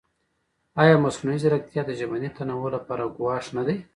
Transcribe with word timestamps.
ایا 0.81 0.95
مصنوعي 1.05 1.37
ځیرکتیا 1.43 1.81
د 1.85 1.91
ژبني 1.99 2.29
تنوع 2.37 2.67
لپاره 2.75 3.13
ګواښ 3.17 3.45
نه 3.57 3.63
دی؟ 3.67 3.77